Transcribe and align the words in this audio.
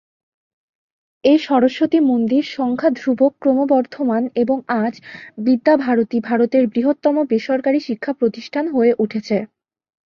এই 1.23 1.39
সরস্বতী 1.39 1.99
মন্দির 2.01 2.43
সংখ্যা 2.57 2.89
ধ্রুবক 2.95 3.31
ক্রমবর্ধমান, 3.39 4.23
এবং 4.35 4.57
আজ, 4.81 4.93
বিদ্যা 5.37 5.73
ভারতী 5.77 6.17
ভারতের 6.19 6.63
বৃহত্তম 6.67 7.15
বেসরকারি 7.31 7.79
শিক্ষা 7.79 8.11
প্রতিষ্ঠান 8.13 8.65
হয়ে 8.67 8.91
উঠেছে। 8.99 9.37